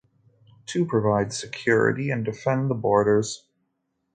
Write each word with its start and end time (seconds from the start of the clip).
To 0.69 0.83
provide 0.83 1.31
security 1.31 2.09
and 2.09 2.25
to 2.25 2.31
defend 2.31 2.71
the 2.71 2.73
borders. 2.73 3.45